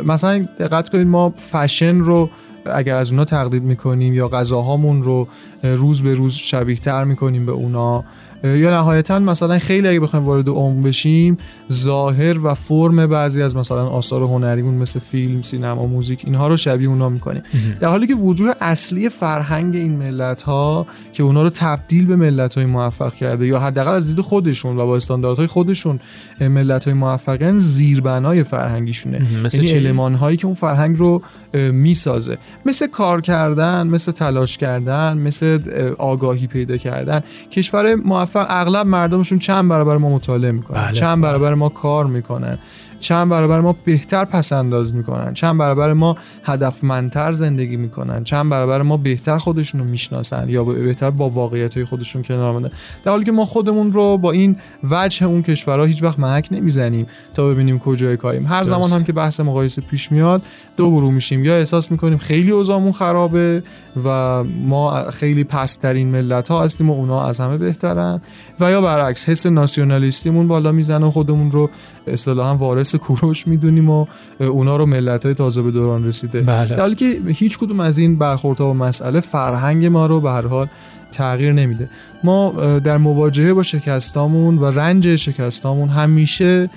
[0.05, 2.29] مثلا دقت کنید ما فشن رو
[2.65, 5.27] اگر از اونا تقلید می‌کنیم یا غذاهامون رو
[5.63, 8.03] روز به روز شبیه تر می‌کنیم به اونا.
[8.43, 11.37] یا نهایتا مثلا خیلی اگه بخوایم وارد عمق بشیم
[11.71, 16.89] ظاهر و فرم بعضی از مثلا آثار هنریمون مثل فیلم، سینما، موزیک اینها رو شبیه
[16.89, 17.43] اونا می‌کنیم.
[17.79, 22.55] در حالی که وجود اصلی فرهنگ این ملت ها که اونا رو تبدیل به ملت
[22.55, 25.99] های موفق کرده یا حداقل از دید خودشون و با استانداردهای خودشون
[26.41, 29.27] ملت های موفقن زیربنای فرهنگیشونه.
[29.53, 31.21] یعنی المان هایی که اون فرهنگ رو
[31.53, 32.37] می‌سازه.
[32.65, 35.59] مثل کار کردن مثل تلاش کردن مثل
[35.97, 37.23] آگاهی پیدا کردن.
[37.51, 40.91] کشور موفق اغلب مردمشون چند برابر ما مطالعه می‌کنن بله.
[40.91, 42.57] چند برابر ما کار می‌کنن
[42.99, 48.81] چند برابر ما بهتر پس انداز می‌کنن چند برابر ما هدفمندتر زندگی می‌کنن چند برابر
[48.81, 52.69] ما بهتر خودشون رو می‌شناسن یا بهتر با واقعیت های خودشون کنار آمدن
[53.03, 54.55] در حالی که ما خودمون رو با این
[54.89, 58.47] وجه اون کشورها هیچ وقت محک نمی‌زنیم تا ببینیم کجای کاریم.
[58.47, 58.69] هر درست.
[58.69, 60.41] زمان هم که بحث مقایسه پیش میاد
[60.77, 61.45] دو گروه میشیم.
[61.45, 63.63] یا احساس می‌کنیم خیلی اوضاعمون خرابه
[64.05, 68.21] و ما خیلی پسترین ملت ها هستیم و اونا از همه بهترن
[68.59, 71.69] و یا برعکس حس ناسیونالیستیمون بالا می‌زنه خودمون رو
[72.07, 74.05] اصطلاحا وارث کوروش می‌دونیم و
[74.39, 76.41] اونا رو ملت های تازه به دوران رسیده.
[76.41, 76.69] بله.
[76.69, 80.47] در حالی که هیچ کدوم از این برخوردها با مسئله فرهنگ ما رو به هر
[80.47, 80.67] حال
[81.11, 81.89] تغییر نمیده.
[82.23, 86.69] ما در مواجهه با شکستامون و رنج شکستامون همیشه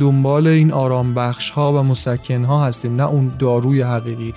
[0.00, 4.34] دنبال این آرام بخش ها و مسکن ها هستیم نه اون داروی حقیقی.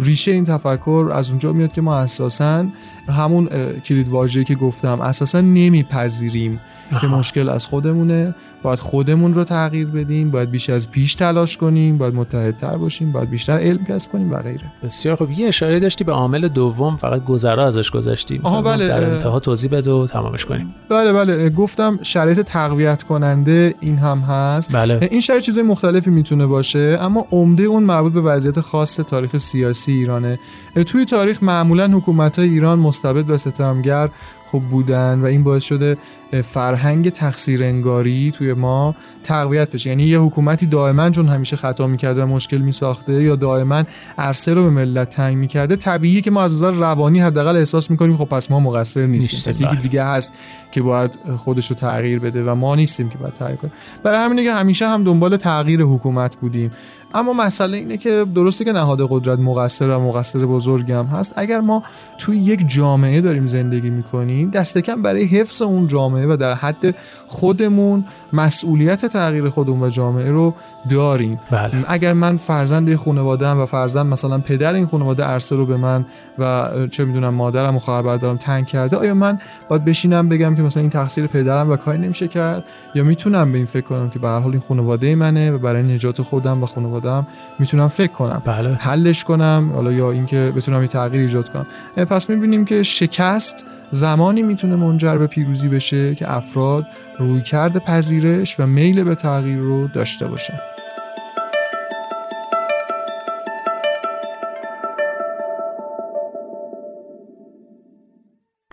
[0.00, 2.64] ریشه این تفکر از اونجا میاد که ما اساسا
[3.08, 3.48] همون
[3.84, 6.60] کلید واژه‌ای که گفتم اساسا نمیپذیریم
[7.00, 8.34] که مشکل از خودمونه.
[8.66, 13.30] باید خودمون رو تغییر بدیم باید بیش از پیش تلاش کنیم باید متحدتر باشیم باید
[13.30, 14.72] بیشتر علم کسب کنیم و غیره.
[14.82, 15.30] بسیار خوب.
[15.30, 19.70] یه اشاره داشتی به عامل دوم فقط گذرا ازش گذاشتیم آها بله در انتها توضیح
[19.70, 20.74] بده و تمامش کنیم.
[20.88, 24.72] بله بله گفتم شرایط تقویت کننده این هم هست.
[24.72, 25.08] بله.
[25.10, 29.92] این شرایط چیزای مختلفی می‌تونه باشه اما عمده اون مربوط به وضعیت خاص تاریخ سیاسی
[29.92, 30.38] ایرانه.
[30.86, 34.10] توی تاریخ معمولا حکومت های ایران مستبد و ستمگر
[34.46, 35.96] خوب بودن و این باعث شده
[36.44, 39.90] فرهنگ تقصیر انگاری توی ما تقویت بشه.
[39.90, 43.82] یعنی یه حکومتی دائما چون همیشه خطا می‌کرده و مشکل میساخته یا دائما
[44.18, 48.16] عرصه رو به ملت تنگ می‌کرده طبیعیه که ما از نظر روانی حداقل احساس می‌کنیم
[48.16, 49.52] خب پس ما مقصر نیستیم.
[49.52, 50.34] پس یکی دیگه هست
[50.72, 53.72] که باید خودش رو تغییر بده و ما نیستیم که باید تغییر کنیم.
[54.02, 56.70] برای همینه که همیشه هم دنبال تغییر حکومت بودیم.
[57.14, 61.32] اما مسئله اینه که درسته که نهاد قدرت مقصر و مقصر بزرگی هم هست.
[61.36, 61.82] اگر ما
[62.18, 66.94] توی یک جامعه داریم زندگی می‌کنیم دست کم برای حفظ اون جامعه و در حد
[67.26, 70.54] خودمون مسئولیت تغییر خودمون و جامعه رو
[70.90, 71.40] داریم.
[71.50, 71.84] بله.
[71.88, 76.06] اگر من فرزند خانواده و فرزند مثلا پدر این خانواده عرصه رو به من
[76.38, 79.38] و چه می‌دونم مادرم و خواهر برادرم تنگ کرده آیا من
[79.68, 82.64] باید بشینم بگم که مثلا این تقصیر پدرم و کاری نمیشه کرد؟
[82.94, 85.82] یا می‌تونم به این فکر کنم که به هر حال این خانواده منه و برای
[85.82, 86.66] نجات خودم و
[87.00, 87.26] خانواده‌ام
[87.58, 88.42] می‌تونم فکر کنم.
[88.44, 88.74] بله.
[88.74, 91.66] حلش کنم حالا یا اینکه بتونم یه تغییر ایجاد کنم.
[92.04, 96.86] پس می‌بینیم که شکست زمانی می‌تونه منجر به پیروزی بشه که افراد
[97.18, 100.58] رویکرد پذیرش و میل به تغییر رو داشته باشن.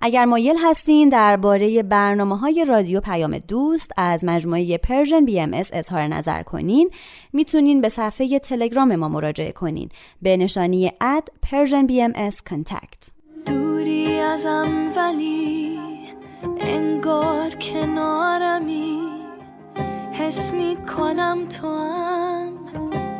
[0.05, 6.43] اگر مایل هستین درباره برنامه های رادیو پیام دوست از مجموعه Persian BMS اظهار نظر
[6.43, 6.89] کنین
[7.33, 9.89] می‌تونین به صفحه تلگرام ما مراجعه کنین.
[10.21, 12.13] به نشانی at Persian BMS
[12.49, 13.09] contact.
[13.45, 15.79] دوری ازم ولی
[16.59, 18.99] انگار کنارمی.
[20.11, 22.53] حس می کنم تو هم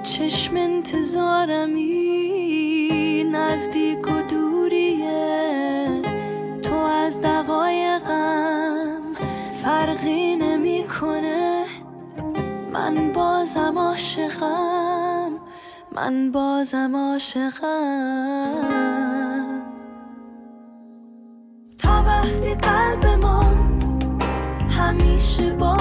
[0.04, 1.94] چشم انتظارمی.
[3.24, 5.53] نزدیک و دوریه
[6.94, 9.02] از دقایقم
[9.64, 11.66] فرقی نمی‌کنه.
[12.74, 15.32] من بازم عاشقم.
[15.92, 18.54] من بازم عاشقم.
[21.78, 23.44] تا وقتی قلب ما
[24.70, 25.73] همیشه با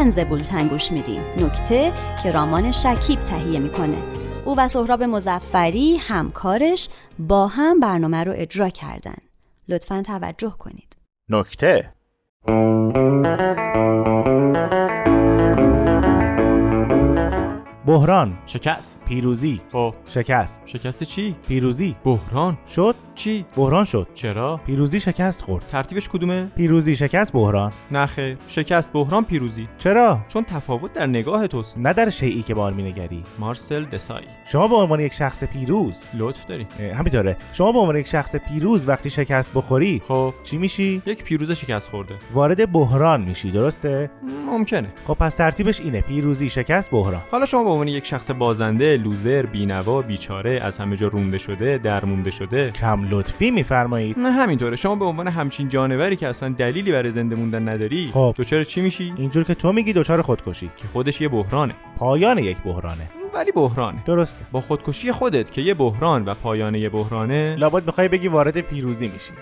[0.00, 1.92] برنامه تنز بولتن گوش میدیم نکته
[2.22, 4.02] که رامان شکیب تهیه می‌کنه.
[4.44, 6.88] او و سهراب مزفری همکارش
[7.18, 9.16] با هم برنامه رو اجرا کردن.
[9.68, 10.96] لطفا توجه کنید.
[11.28, 11.92] نکته.
[17.90, 18.38] بحران.
[18.46, 19.04] شکست.
[19.04, 19.60] پیروزی.
[19.72, 19.94] خب.
[20.06, 20.62] شکست.
[20.66, 21.96] شکست چی؟ پیروزی.
[22.04, 22.58] بحران.
[22.66, 22.94] شد.
[23.14, 24.08] چی؟ بحران شد.
[24.14, 25.64] چرا؟ پیروزی شکست خورد.
[25.66, 27.72] ترتیبش کدومه؟ پیروزی شکست بحران.
[27.90, 28.36] نخه.
[28.48, 29.68] شکست بحران پیروزی.
[29.78, 31.78] چرا؟ چون تفاوت در نگاه توست.
[31.78, 33.24] نه در شیعی که بار مینگری.
[33.38, 34.24] مارسل دسای.
[34.44, 36.06] شما به عنوان یک شخص پیروز.
[36.14, 36.66] لطف داری.
[36.78, 37.36] اه، همینطوره.
[37.52, 40.34] شما به عنوان یک شخص پیروز وقتی شکست بخوری خب.
[40.42, 42.14] چی میشی؟ یک پیروز شکست خورده.
[42.34, 44.10] وارد بحران میشی درسته؟
[44.46, 44.88] ممکنه.
[45.06, 46.00] خب پس ترتیبش اینه.
[46.00, 47.22] پیروزی شکست بحران.
[47.30, 51.78] حالا شما به عنوان یک شخص بازنده لوزر بینوا بیچاره از همه جا رونده شده
[51.78, 52.70] درمونده شده.
[52.70, 54.18] کم لطفی میفرمایید.
[54.18, 54.76] نه همینطوره.
[54.76, 58.34] شما به عنوان همچین جانوری که اصلا دلیلی برای زنده موندن نداری خب.
[58.38, 60.70] دچار چی میشی؟ اینجور که تو میگی دچار خودکشی.
[60.76, 61.74] که خودش یه بحرانه.
[61.96, 63.10] پایان یک بحرانه.
[63.34, 63.98] ولی بحرانه.
[64.06, 64.44] درسته.
[64.52, 69.08] با خودکشی خودت که یه بحران و پایان یه بحرانه لابد می‌خوای بگی وارد پیروزی
[69.08, 69.32] میشی.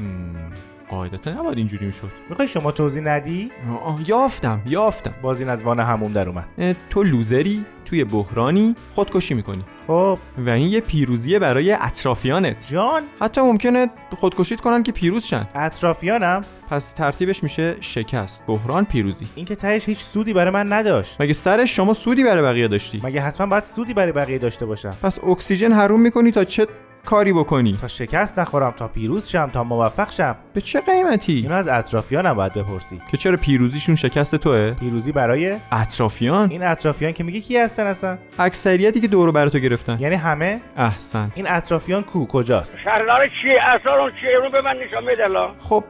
[0.00, 0.43] مم،
[0.90, 2.10] قاعدتا نباید اینجوری می‌شد.
[2.28, 3.50] می‌خوای شما توضیح ندی؟
[3.84, 5.14] آه، یافتم یافتم.
[5.22, 6.76] باز این از وان هموم در اومد.
[6.90, 9.64] تو لوزری توی بحرانی خودکشی می‌کنی.
[9.86, 10.18] خب.
[10.38, 12.66] و این یه پیروزیه برای اطرافیانت.
[12.70, 13.02] جان.
[13.20, 15.48] حتی ممکنه خودکشیت کنن که پیروز شن.
[15.54, 16.44] اطرافیانم.
[16.70, 19.26] پس ترتیبش میشه شکست بحران پیروزی.
[19.34, 21.20] این که تهش هیچ سودی برای من نداشت.
[21.20, 24.96] مگه سرش شما سودی برای بقیه داشتی؟ مگه حتما باید سودی برای بقیه داشته باشم؟
[25.02, 26.66] پس اکسیژن حروم می‌کنی تا چه
[27.04, 27.78] کاری بکنی.
[27.80, 30.36] تا شکست نخورم تا پیروز شم تا موفق شم.
[30.54, 33.00] به چه قیمتی؟ اینو از اطرافیانم باید بپرسی.
[33.10, 38.18] که چرا پیروزیشون شکست توه؟ پیروزی برای اطرافیان؟ این اطرافیان که میگه کی هستن اصلا؟
[38.38, 39.96] اکثریتی که دورو براتو گرفتن.
[40.00, 41.30] یعنی همه؟ احسن.
[41.34, 44.74] این اطرافیان کو؟ کجاست؟ شهردار چیه اصلا اون چیه؟ رو به من
[45.12, 45.84] بده الان خب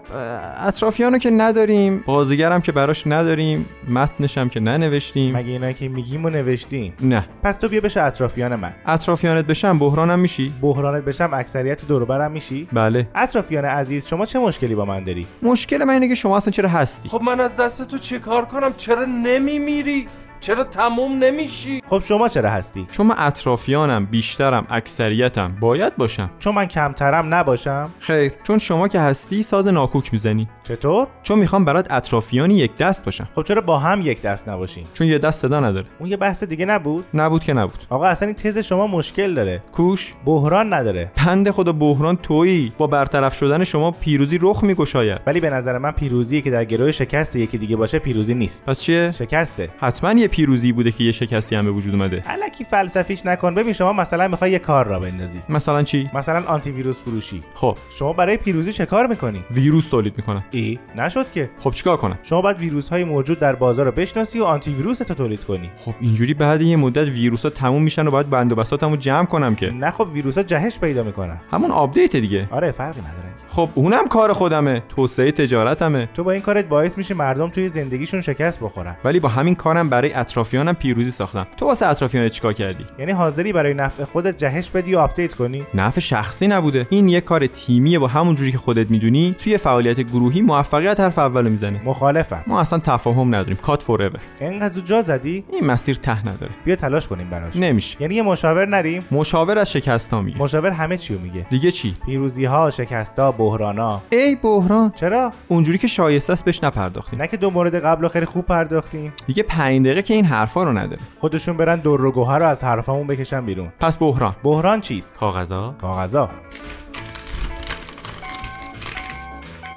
[0.67, 5.37] اطرافیانو که نداریم بازیگرم که براش نداریم متنش هم که ننوشتیم.
[5.37, 7.25] مگه اینایی که میگیم و نوشتیم؟ نه.
[7.43, 8.75] پس تو بیا بشه اطرافیان من.
[8.87, 13.09] اطرافیانت بشم بحرانم میشی؟ بحرانت بشم اکثریت دور و برم میشی؟ بله.
[13.15, 16.69] اطرافیان عزیز شما چه مشکلی با من داری؟ مشکل من اینه که شما اصلا چرا
[16.69, 20.09] هستی؟ خب من از دست تو چه کار کنم؟ چرا نمیمیری؟
[20.45, 25.57] چرا تموم نمیشی؟ خب شما چرا هستی؟ چون من اطرافیانم بیشترم اکثریتم.
[25.61, 26.31] باید باشم.
[26.39, 28.33] چون من کمترم نباشم؟ خیر.
[28.43, 30.49] چون شما که هستی ساز ناکوک می‌زنی.
[30.63, 33.29] چطور؟ چون می‌خوام برات اطرافیانی یک دست باشم.
[33.35, 35.87] خب چرا با هم یک دست نباشیم چون یه دست صدا نداره.
[35.99, 37.87] اون یه بحث دیگه نبود؟ نبود که نبود.
[37.91, 39.63] آقا اصلا این تز شما مشکل داره.
[39.73, 40.15] کوش.
[40.25, 41.13] بحران نداره.
[41.17, 42.73] پند خدا بحران تویی.
[42.79, 45.21] با برطرف شدن شما پیروزی رخ میگشاید.
[45.27, 48.65] ولی به نظر من پیروزی که در گروه شکست یکی دیگه باشه پیروزی نیست.
[48.67, 49.69] پس چیه؟ شکسته.
[49.79, 52.23] حتما یه پیروزی بوده که یه شکستی هم به وجود اومده.
[52.27, 53.55] الکی فلسفیش نکن.
[53.55, 55.41] ببین شما مثلا می‌خوای یه کار را بندازی.
[55.49, 57.41] مثلا چی؟ مثلا آنتی ویروس فروشی.
[57.55, 57.77] خب.
[57.91, 60.45] شما برای پیروزی چه کار می‌کنی؟ ویروس تولید می‌کنم.
[60.51, 61.51] ای نشد که.
[61.59, 65.15] خب چیکار کنم؟ شما باید ویروس های موجود در بازار رو بشناسی و آنتی ویروسشو
[65.15, 65.71] تولید کنی.
[65.77, 69.27] خب اینجوری بعد یه مدت ویروس ها تموم میشن و باید بند و بساطمو جمع
[69.27, 69.71] کنم که.
[69.71, 71.41] نه خب ویروس ها جهش پیدا می‌کنن.
[71.51, 72.49] همون آپدیت دیگه.
[72.51, 73.35] آره فرقی نداره.
[73.49, 74.83] خب اونم کار خودمه.
[74.89, 76.09] توسعه تجارتمه.
[76.15, 78.97] تو با این کارت باعث میشه مردم توی زندگیشون شکست بخورن.
[79.05, 81.47] ولی با همین کارم برای اطرافیانم پیروزی ساختم.
[81.57, 85.67] تو واسه اطرافیانت چیکار کردی؟ یعنی حاضری برای نفع خودت جهش بدی و آپدیت کنی؟
[85.75, 86.87] نفع شخصی نبوده.
[86.91, 91.19] این یه کار تیمیه و همون جوری که خودت می‌دونی توی فعالیت گروهی موفقیت حرف
[91.19, 91.81] اولو می‌زنه.
[91.85, 92.45] مخالفم.
[92.47, 93.57] ما اصلا تفاهم نداریم.
[93.57, 96.53] cut forever اینقدر جا زدی؟ این مسیر ته نداره.
[96.65, 97.57] بیا تلاش کنیم براش.
[97.57, 97.97] نمیشه.
[98.03, 100.39] یعنی یه مشاور نریم؟ مشاور از شکستا میگه.
[100.39, 101.47] مشاور همه چیو میگه.
[101.51, 104.03] دیگه چی؟ پیروزی ها شکستا بحرانا.
[104.13, 104.93] ای بحران.
[104.97, 107.23] چرا؟ اونجوری که شایسته است بهش نپرداختیم.
[107.23, 109.13] نه که دو مورد قبل خیلی خوب پرداختیم.
[109.27, 111.03] دیگه 5 دقیقه که این حرفا رو نداره.
[111.21, 113.73] خودشون برن در و گوهر رو از حرفامون بکشن بیرون.
[113.81, 114.37] پس بحران.
[114.43, 116.31] بحران چیست؟ کاغذا؟ کاغذا.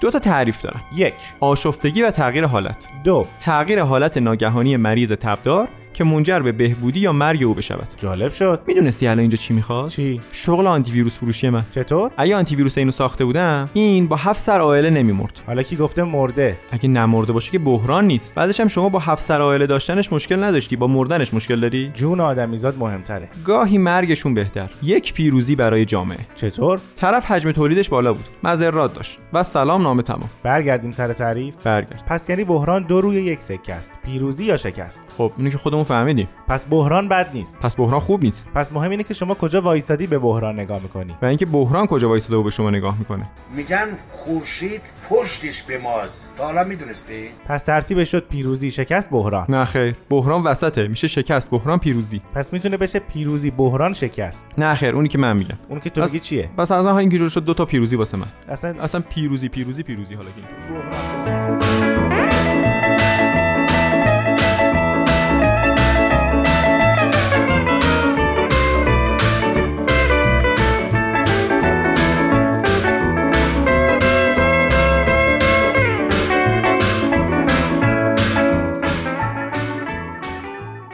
[0.02, 0.82] دو تا تعریف دارم.
[0.96, 1.14] یک.
[1.40, 2.88] آشفتگی و تغییر حالت.
[3.04, 3.28] دو.
[3.40, 5.68] تغییر حالت ناگهانی مریض تبدار.
[5.98, 7.88] که منجر به بهبودی یا مرگ او بشود.
[7.98, 8.62] جالب شد.
[8.68, 11.66] می‌دونستی الان اینجا چی می‌خواست؟ چی؟ شغل آنتی ویروس فروشی من.
[11.72, 15.42] چطور؟ اگه آنتی ویروس اینو ساخته بودم این با هفت سر عائله نمیمرد.
[15.48, 18.36] حالا کی گفته مرده؟ اگه نمرده باشه که بحران نیست.
[18.36, 20.76] بعدش هم شما با هفت سر عائله داشتنش مشکل نداشتی.
[20.76, 23.30] با مردنش مشکل داری؟ جون آدمیزاد مهمتره.
[23.46, 24.70] گاهی مرگشون بهتر.
[24.84, 26.20] یک پیروزی برای جامعه.
[26.36, 28.26] چطور؟ طرف حجم تولیدش بالا بود.
[28.44, 29.20] مذرات داشت.
[29.34, 30.30] و سلام نامه تمام.
[30.44, 31.56] برگردیم سر تعریف.
[31.64, 32.04] برگرد.
[32.08, 33.92] پس یعنی بحران دو روی یک سکه است.
[34.06, 36.30] پیروزی یا شکست؟ خب اینو که خودمون فهمیدیم.
[36.48, 37.60] پس بحران بد نیست.
[37.60, 38.52] پس بحران خوب نیست.
[38.56, 42.10] پس مهم اینه که شما کجا وایسادی به بحران نگاه می‌کنی؟ و اینکه بحران کجا
[42.10, 43.26] وایساده و به شما نگاه می‌کنه.
[43.56, 46.34] میگن خورشید پشتش به ماست.
[46.38, 49.46] تا حالا می‌دونستی؟ پس ترتیبش شد پیروزی شکست بحران.
[49.50, 49.96] نه خیر.
[50.10, 50.88] بحران وسطه.
[50.88, 52.22] میشه شکست بحران پیروزی.
[52.34, 54.48] پس می‌تونه بشه پیروزی بحران شکست.
[54.58, 54.96] نه خیر.
[54.96, 55.58] اونی که من میگم.
[55.70, 58.28] اون که تو پس- میگی چیه؟ پس از اینجوری شد دو تا پیروزی واسه من.
[58.50, 61.77] اصلا اصلا پیروزی پیروزی پیروزی حالا که اینطور.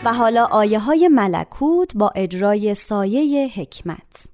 [0.05, 4.27] و حالا آیه های ملکوت با اجرای سایه حکمت.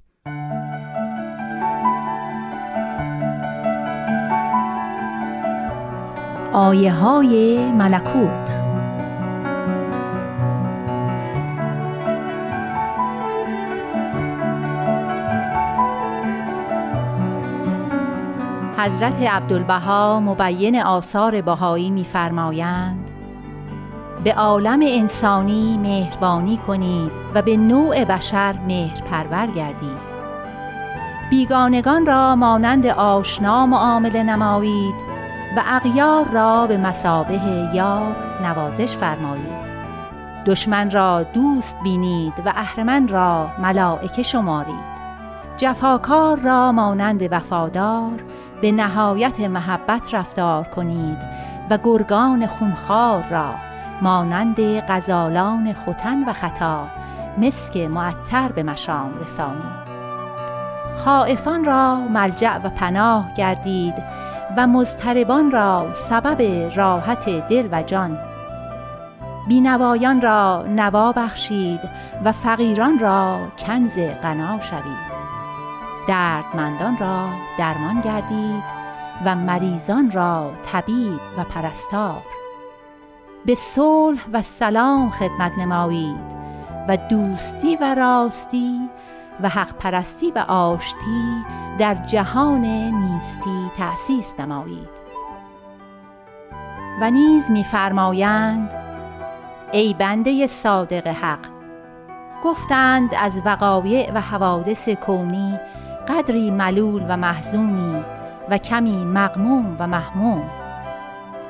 [6.53, 8.59] آیه های ملکوت.
[18.77, 23.08] حضرت عبدالبها مبین آثار بهایی می‌فرمایند
[24.23, 30.09] به عالم انسانی مهربانی کنید و به نوع بشر مهر پرور گردید.
[31.29, 34.95] بیگانگان را مانند آشنا معامله نمایید
[35.57, 37.39] و اغیار را به مسابه
[37.73, 39.69] یار نوازش فرمایید.
[40.45, 44.89] دشمن را دوست بینید و اهرمن را ملائکه شمارید.
[45.57, 48.23] جفاکار را مانند وفادار
[48.61, 51.17] به نهایت محبت رفتار کنید
[51.69, 53.68] و گرگان خونخوار را
[54.01, 56.87] مانند غزالان ختن و خطا
[57.37, 59.89] مسک معطر به مشام رسانید
[60.97, 63.93] خائفان را ملجع و پناه گردید
[64.57, 68.17] و مضطربان را سبب راحت دل و جان.
[69.47, 71.79] بینوایان را نوا بخشید
[72.25, 75.09] و فقیران را کنز غنا شوید.
[76.07, 78.63] دردمندان را درمان گردید
[79.25, 82.21] و مریضان را طبیب و پرستار.
[83.45, 86.39] به صلح و سلام خدمت نمایید
[86.87, 88.89] و دوستی و راستی
[89.41, 91.45] و حق پرستی و آشتی
[91.79, 92.65] در جهان
[92.95, 94.89] نیستی تأسیس نمایید.
[97.01, 98.73] و نیز می‌فرمایند
[99.71, 101.39] ای بنده صادق حق
[102.43, 105.59] گفتند از وقایع و حوادث کونی
[106.07, 108.03] قدری ملول و محزونی
[108.49, 110.49] و کمی مغموم و محموم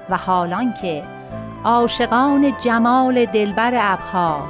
[0.09, 1.18] و حالان که
[1.63, 4.43] عاشقان جمال دلبر ابها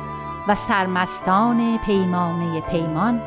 [0.47, 3.21] و سرمستان پیمانه پیمان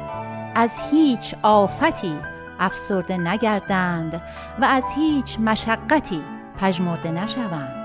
[0.54, 2.18] از هیچ آفتی
[2.60, 4.22] افسرده نگردند
[4.60, 6.22] و از هیچ مشقتی
[6.60, 7.82] پژمرده نشوند.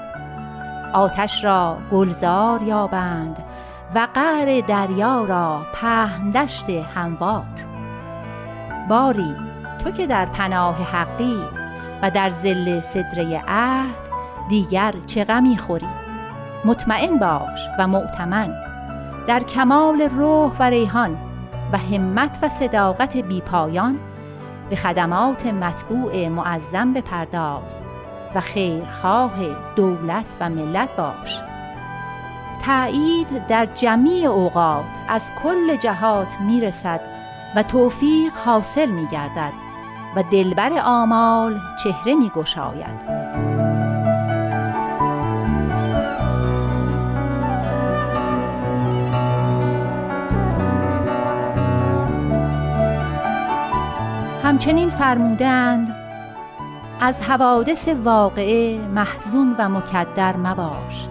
[0.93, 3.43] آتش را گلزار یابند
[3.95, 7.45] و قعر دریا را پهندشت هموار.
[8.89, 9.35] باری
[9.83, 11.43] تو که در پناه حقی
[12.01, 14.06] و در زل صدره عهد
[14.49, 15.87] دیگر چه غمی خوری؟
[16.65, 18.53] مطمئن باش و معتمن
[19.27, 21.17] در کمال روح و ریحان
[21.73, 23.99] و همت و صداقت بیپایان
[24.69, 27.81] به خدمات مطبوع معظم بپرداز
[28.35, 29.33] و خیرخواه
[29.75, 31.41] دولت و ملت باش.
[32.65, 37.01] تایید در جمیع اوقات از کل جهات می‌رسد
[37.55, 39.53] و توفیق حاصل میگردد
[40.15, 43.26] و دلبر آمال چهره میگشاید.
[54.57, 55.95] همچنین فرمودند
[56.99, 61.07] از حوادث واقعه محزون و مکدر مباش.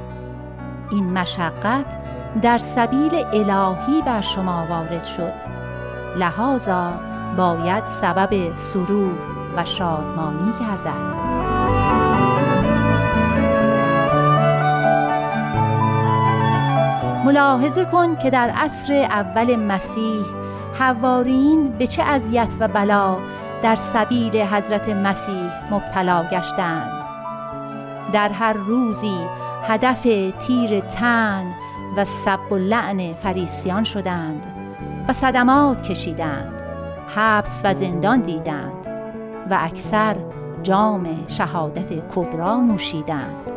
[0.90, 1.96] این مشقت
[2.42, 5.32] در سبیل الهی بر شما وارد شد.
[6.16, 6.92] لحاظا
[7.36, 9.18] باید سبب سرور
[9.56, 11.16] و شادمانی گردد.
[17.24, 20.35] ملاحظه کن که در عصر اول مسیح
[20.78, 23.16] حوارین به چه اذیت و بلا
[23.62, 27.04] در سبیل حضرت مسیح مبتلا گشتند.
[28.12, 29.18] در هر روزی
[29.62, 30.02] هدف
[30.46, 31.44] تیر تن
[31.96, 34.46] و سب و لعن فریسیان شدند
[35.08, 36.52] و صدمات کشیدند
[37.16, 38.86] حبس و زندان دیدند
[39.50, 40.16] و اکثر
[40.62, 43.50] جام شهادت کبرا نوشیدند.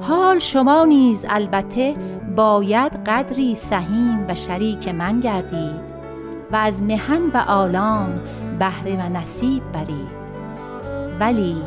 [0.00, 1.94] حال شما نیز البته
[2.36, 5.91] باید قدری سهیم و شریک من گردید.
[6.52, 8.20] و از مهن و آلام
[8.58, 10.22] بهره و نصیب برید
[11.20, 11.62] ولی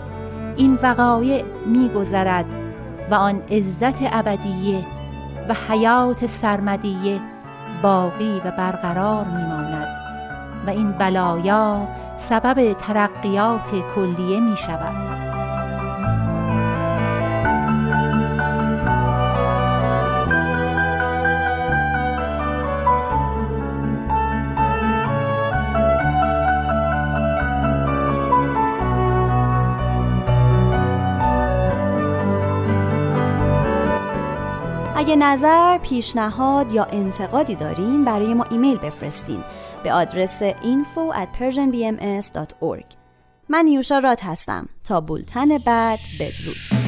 [0.55, 2.45] این وقایع میگذرد
[3.11, 4.85] و آن عزت ابدیه
[5.49, 7.19] و حیات سرمدیه
[7.81, 9.87] باقی و برقرار میماند
[10.67, 15.14] و این بلایا سبب ترقیات کلیه می شود.
[35.05, 39.43] اگه نظر، پیشنهاد یا انتقادی دارین برای ما ایمیل بفرستین
[39.83, 42.95] به آدرس info at persianbms.org
[43.49, 44.69] من نیوشا راد هستم.
[44.83, 46.84] تا بولتن بعد بدرود.